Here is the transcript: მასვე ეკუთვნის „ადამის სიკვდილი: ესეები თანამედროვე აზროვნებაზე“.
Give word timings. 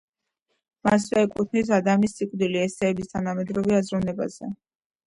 მასვე 0.87 1.25
ეკუთვნის 1.25 1.69
„ადამის 1.79 2.17
სიკვდილი: 2.23 2.65
ესეები 2.71 3.09
თანამედროვე 3.13 3.81
აზროვნებაზე“. 3.83 4.57